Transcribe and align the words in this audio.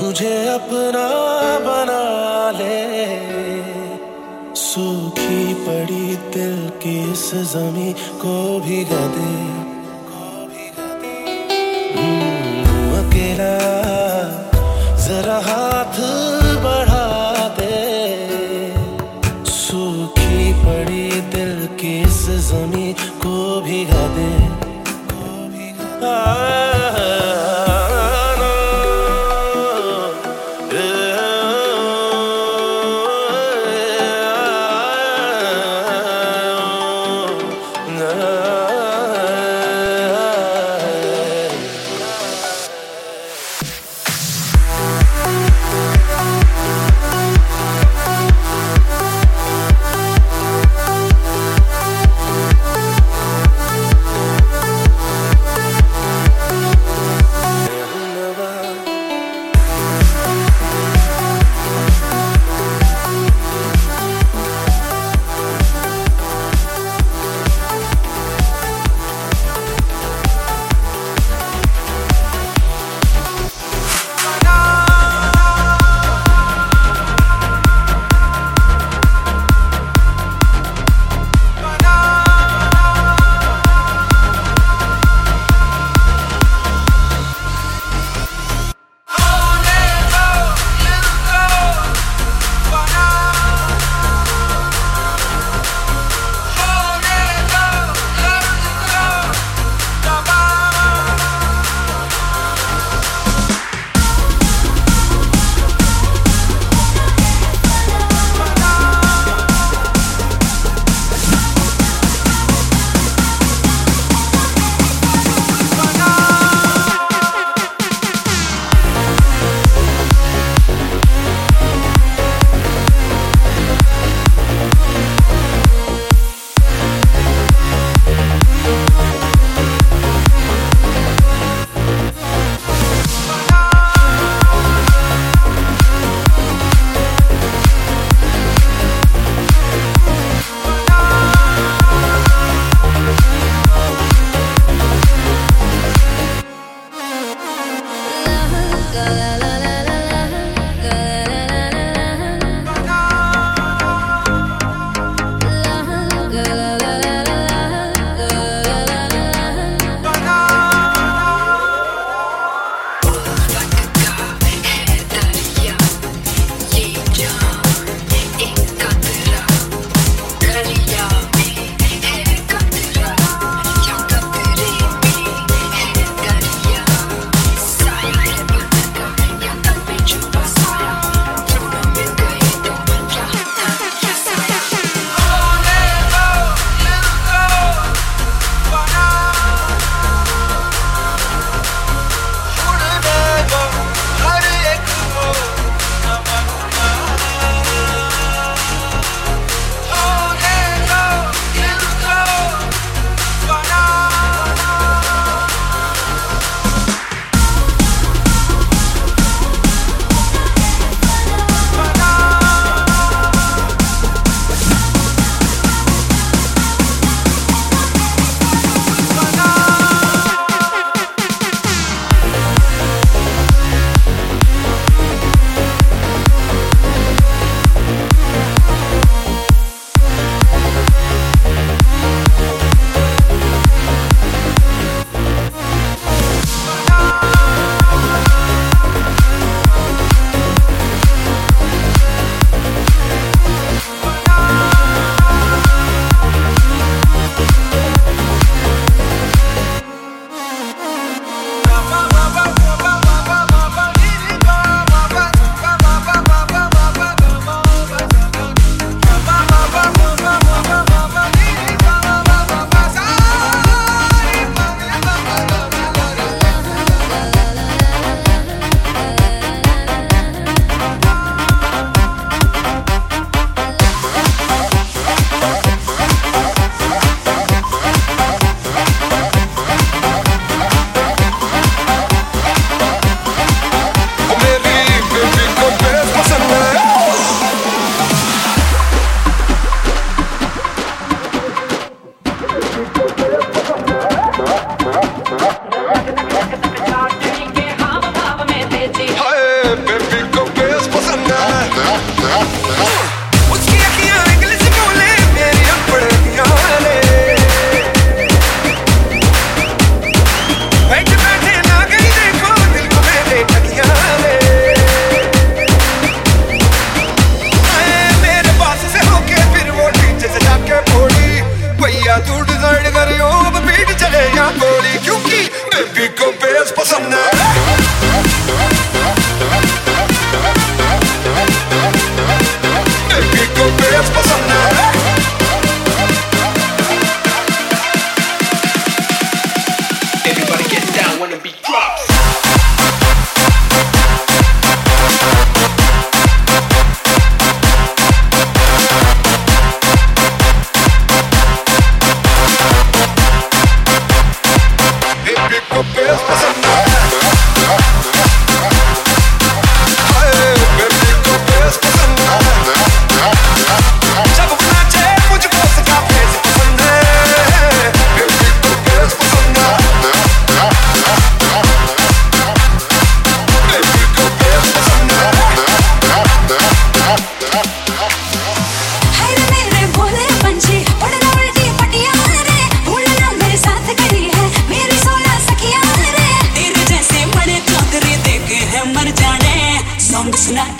मुझे 0.00 0.48
अपना 0.48 1.08
बना 1.66 2.02
ले। 2.50 3.02
सूखी 4.54 5.54
पड़ी 5.54 6.16
दिल 6.16 6.68
की 6.82 7.12
इस 7.12 7.30
जमी 7.34 7.92
को 7.92 8.60
भिगा 8.60 9.06
दे 9.16 9.30
हम्म, 11.96 12.96
अकेला 12.98 13.54
जरा 15.06 15.38
हाथ 15.38 15.96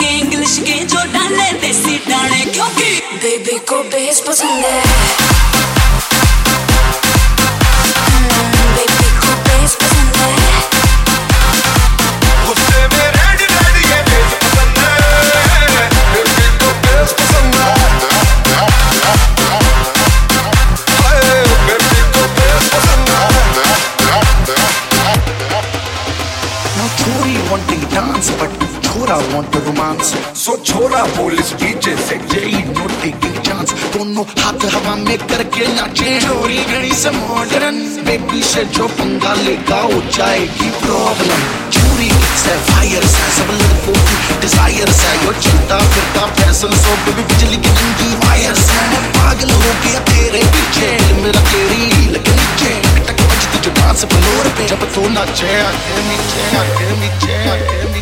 के 0.00 0.08
इंग्लिश 0.18 0.58
के 0.66 0.78
जो 0.84 1.04
डाले 1.12 1.50
देसी 1.60 1.96
डाले 2.08 2.44
क्योंकि 2.52 2.90
बेबी 3.22 3.58
को 3.68 3.82
बेस 3.90 4.20
पसंद 4.28 4.64
है। 4.64 5.61
डांस 30.02 30.38
सो 30.38 30.56
छोरा 30.66 31.02
पुलिस 31.14 31.52
डीजे 31.62 31.94
से 32.06 32.16
जेई 32.30 32.62
नोटी 32.74 33.10
की 33.22 33.30
चांस 33.46 33.72
दोनों 33.94 34.24
हाथ 34.42 34.64
हवा 34.74 34.94
में 34.98 35.18
करके 35.30 35.66
नाचे. 35.74 36.18
चोरी 36.20 36.58
घड़ी 36.58 36.92
से 37.02 37.10
मॉडर्न 37.18 37.78
बेबी 38.06 38.42
से 38.42 38.64
जो 38.74 38.86
पंगा 38.98 39.34
लेगा 39.46 39.80
वो 39.92 40.00
जाएगी 40.16 40.70
प्रॉब्लम 40.82 41.42
चोरी 41.76 42.10
से 42.42 42.56
फायर 42.70 43.06
से 43.14 43.30
सब 43.38 43.54
लड़कों 43.60 43.94
की 44.08 44.40
डिज़ायर 44.42 44.92
से 45.00 45.14
यो 45.24 45.32
चलता 45.44 45.78
फिरता 45.94 46.26
फ़ैशन 46.34 46.76
सो 46.82 46.96
बेबी 47.06 47.22
बिजली 47.30 47.56
की 47.56 47.70
नंगी 47.78 48.10
वायर 48.26 48.54
से. 48.64 48.80
पागल 49.18 49.50
हो 49.54 49.72
गया 49.84 50.00
तेरे 50.10 50.42
पीछे. 50.54 50.90
मेरा 51.22 51.44
तेरी 51.52 52.10
लेकिन 52.12 52.40
नीचे. 52.42 52.74
टक 53.06 53.26
बजती 53.30 53.64
जो 53.64 53.70
डांस 53.80 54.04
पे. 54.12 54.66
जब 54.68 54.88
तू 54.94 55.08
नाचे 55.16 55.60
आके 55.62 56.00
नीचे 56.08 56.56
आके 56.62 56.90
नीचे 57.00 57.42
आके 57.50 57.82
नीचे. 57.84 58.01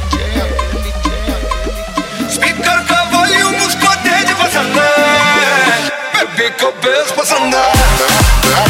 Taco 6.51 6.73
Bells, 6.81 7.11
what's 7.17 7.33
on 7.33 7.51
that? 7.51 8.70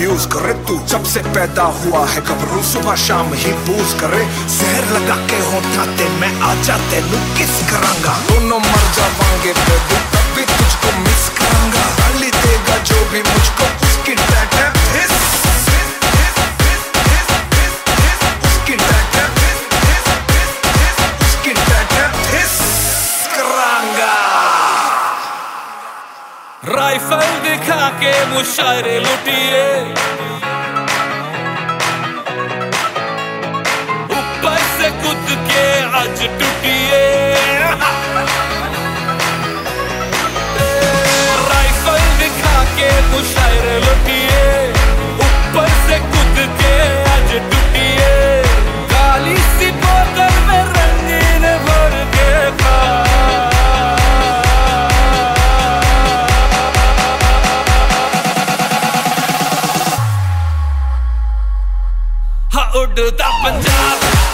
Abuse 0.00 0.26
करे 0.32 0.52
तू 0.64 0.74
जब 0.88 1.04
से 1.04 1.20
पैदा 1.20 1.62
हुआ 1.62 2.04
है, 2.08 2.20
घबरू 2.20 2.62
सुबह 2.62 2.94
शाम 2.96 3.32
ही 3.34 3.52
पूज 3.64 3.92
करे। 4.00 4.20
जहर 4.52 4.86
लगा 4.92 5.16
के 5.26 5.40
हो 5.48 5.60
जाते 5.74 6.08
मैं 6.20 6.30
आ 6.40 6.54
जाते 6.64 7.00
तू 7.10 7.18
किस 7.36 7.52
करांगा? 7.70 8.14
दोनों 8.28 8.60
मर 8.60 8.86
जावांगे, 8.96 9.52
बेबू, 9.60 9.98
तब 10.12 10.32
भी 10.36 10.44
तुझको 10.52 10.96
मिस 11.00 11.28
करांगा। 11.38 11.84
गाली 12.00 12.30
देगा 12.38 12.76
जो 12.90 13.04
भी 13.12 13.22
मुझको, 13.28 13.68
उसकी 13.88 14.14
फल 27.10 27.30
दिखा 27.44 27.88
के 28.00 28.12
मुशारे 28.26 28.98
लुटिए। 29.00 29.62
ऊपर 34.18 34.58
से 34.76 34.90
कूद 35.02 35.26
के 35.48 35.64
आज 36.00 36.22
टूटिए। 36.40 37.02
राइफल 41.50 42.02
दिखा 42.22 42.56
के 42.78 42.90
मुशारे 43.10 43.39
do 62.94 63.10
the 63.10 63.16
top 63.16 63.44
and 63.44 63.64
top. 63.64 64.29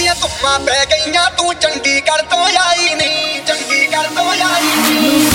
ਦੀਆਂ 0.00 0.14
ਧੁੱਪਾਂ 0.16 0.58
ਪੈ 0.60 0.84
ਗਈਆਂ 0.86 1.24
ਤੂੰ 1.30 1.54
ਚੰਡੀਗੜ੍ਹ 1.54 2.22
ਤੋਂ 2.24 2.46
ਆਈ 2.58 2.94
ਨਹੀਂ 2.94 3.40
ਚੰਡੀਗੜ੍ਹ 3.42 4.14
ਤੋਂ 4.14 4.30
ਆਈ 4.44 4.70
ਨਹੀਂ 4.76 5.29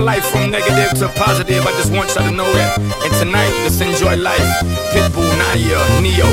my 0.00 0.04
life 0.04 0.24
from 0.30 0.50
negative 0.50 0.98
to 0.98 1.08
positive. 1.08 1.66
I 1.66 1.70
just 1.72 1.92
want 1.92 2.14
y'all 2.14 2.24
to 2.24 2.30
know 2.30 2.52
that. 2.52 2.78
And 2.78 3.14
tonight, 3.14 3.50
just 3.64 3.80
enjoy 3.80 4.16
life. 4.16 4.40
Pitbull, 4.92 5.28
Naya, 5.38 6.00
Neo. 6.02 6.28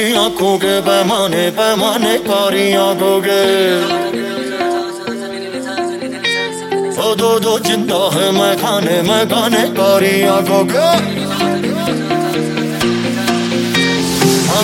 आँखों 0.00 0.56
के 0.58 0.74
पैमाने 0.82 1.44
पैमाने 1.56 2.16
कारी 2.24 2.72
आँखों 2.74 3.16
के 3.20 3.40
ओ 7.00 7.14
दो 7.20 7.32
दो 7.40 7.58
ज़िंदा 7.66 8.00
है 8.14 8.30
मैं 8.32 8.54
खाने 8.56 8.96
मैं 9.08 9.22
खाने 9.28 9.62
कारी 9.76 10.12
आँखों 10.34 10.64
के 10.72 10.88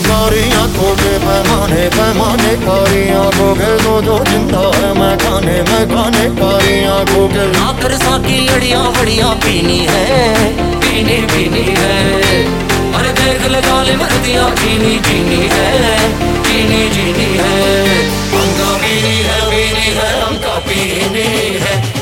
कारी 0.06 0.42
आँखों 0.52 0.92
के 0.96 1.12
पैमाने 1.24 1.82
पैमाने 1.96 2.52
कारी 2.64 3.02
आँखों 3.20 3.52
के 3.60 3.70
दो 3.84 3.94
दो 4.08 4.18
ज़िंदा 4.30 4.64
है 4.76 4.92
मैं 5.00 5.16
खाने 5.18 5.56
मैं 5.70 5.84
खाने 5.92 6.24
कारी 6.40 6.78
आँखों 6.96 7.28
के 7.34 7.44
आकर 7.66 7.96
सा 8.04 8.16
की 8.28 8.38
लड़िया 8.48 8.82
बड़िया 8.98 9.32
पीनी 9.44 9.78
है 9.90 10.32
पीनी 10.80 11.20
पीनी 11.32 11.66
है 11.78 12.75
अरे 13.06 13.14
देख 13.14 13.42
ले 13.50 13.60
गाले 13.62 13.94
मरदिया 13.96 14.44
चीनी 14.58 14.94
चीनी 15.06 15.42
है, 15.52 15.98
चीनी 16.46 16.80
चीनी 16.94 17.28
है। 17.38 17.54
हमका 18.34 18.70
पीनी 18.82 19.14
है 19.26 19.38
पीनी 19.50 19.86
है 19.98 20.08
हमका 20.22 20.54
पीनी 20.66 21.28
है। 21.62 21.95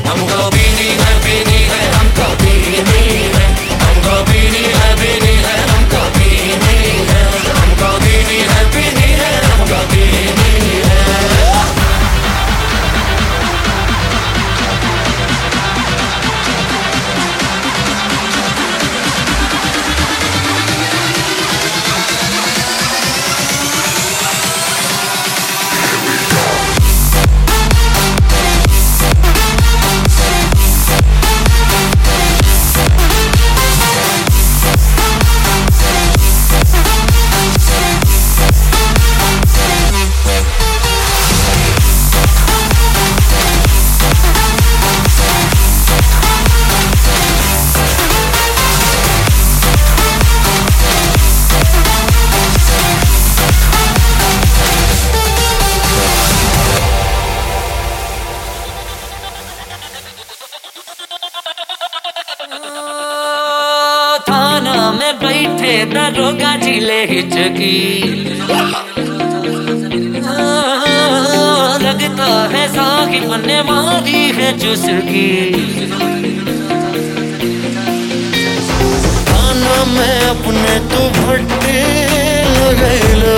बीमारी 73.54 74.22
है 74.36 74.50
जिसकी 74.58 75.26
खाना 79.28 79.76
में 79.90 80.18
अपने 80.30 80.74
तो 80.90 81.02
तू 81.02 81.02
भट्टे 81.18 81.76
लगैले। 82.56 83.36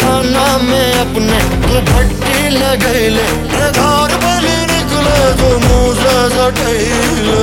खाना 0.00 0.46
मैं 0.64 0.90
अपने 1.02 1.40
तो 1.50 1.66
तू 1.66 1.74
भट्टे 1.90 2.48
लगैले। 2.56 3.28
घर 3.68 4.16
बने 4.24 4.56
निकले 4.72 5.20
तो 5.42 5.52
मुझे 5.66 6.16
सटैले। 6.36 7.42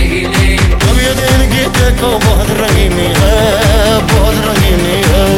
Hey, 0.00 0.47
ये 1.08 1.48
की 1.48 1.64
देखो 1.78 2.10
बहुत 2.18 2.50
रंगीनी 2.60 3.08
है 3.20 3.36
बहुत 4.08 4.44
रंगीनी 4.46 4.96
है 5.06 5.28